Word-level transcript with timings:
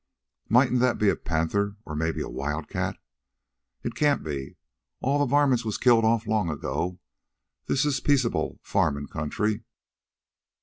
"Mightn't 0.49 0.79
that 0.79 0.97
be 0.97 1.09
a 1.09 1.15
panther, 1.15 1.77
or 1.85 1.95
maybe... 1.95 2.21
a 2.23 2.27
wildcat?" 2.27 2.97
"It 3.83 3.93
can't 3.93 4.23
be. 4.23 4.55
All 4.99 5.19
the 5.19 5.27
varmints 5.27 5.63
was 5.63 5.77
killed 5.77 6.03
off 6.05 6.25
long 6.25 6.49
ago. 6.49 6.97
This 7.67 7.85
is 7.85 7.99
peaceable 7.99 8.59
farmin' 8.63 9.05
country." 9.09 9.63